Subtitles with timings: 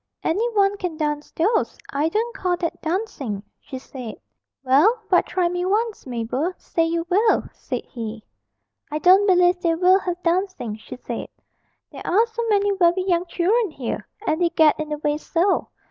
[0.23, 1.77] 'Any one can dance those.
[1.91, 4.15] I don't call that dancing,' she said.
[4.63, 8.23] 'Well, but try me once, Mabel; say you will,' said he.
[8.91, 11.27] 'I don't believe they will have dancing,' she said;
[11.91, 15.67] 'there are so many very young children here and they get in the way so.